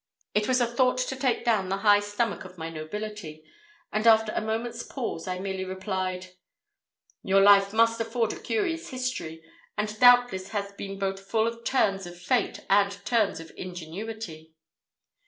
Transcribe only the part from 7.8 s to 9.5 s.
afford a curious history,